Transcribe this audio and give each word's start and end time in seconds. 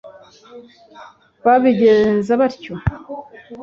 Babigenza 1.45 2.31
batyo 2.41 2.73